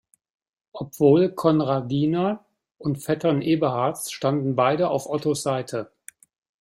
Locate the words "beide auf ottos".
4.55-5.43